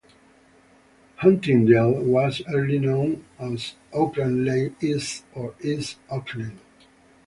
Huntingdale 1.21 2.01
was 2.01 2.41
earlier 2.51 2.79
known 2.79 3.23
as 3.37 3.75
Oakleigh 3.93 4.73
East 4.83 5.25
or 5.35 5.53
East 5.61 5.97
Oakleigh. 6.09 6.55